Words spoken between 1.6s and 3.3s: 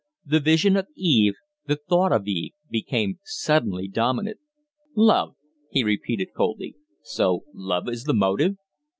the thought of Eve, became